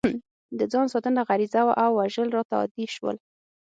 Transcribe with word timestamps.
د 0.57 0.59
ځان 0.71 0.85
ساتنه 0.93 1.21
غریزه 1.29 1.61
وه 1.65 1.75
او 1.83 1.91
وژل 1.99 2.27
راته 2.35 2.53
عادي 2.59 2.85
شول 2.95 3.15